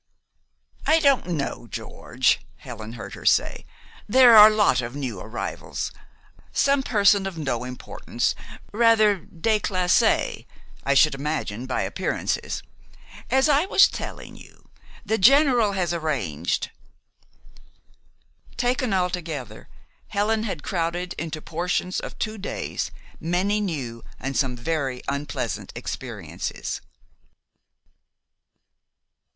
[0.87, 3.67] "I don't know, George," Helen heard her say.
[4.09, 5.91] "There are a lot of new arrivals.
[6.51, 8.33] Some person of no importance,
[8.73, 10.47] rather déclassée,
[10.83, 12.63] I should imagine by appearances.
[13.29, 14.71] As I was telling you,
[15.05, 16.71] the General has arranged"
[18.67, 19.69] Taken altogether,
[20.07, 22.89] Helen had crowded into portions of two days
[23.19, 26.81] many new and some very unpleasant experiences.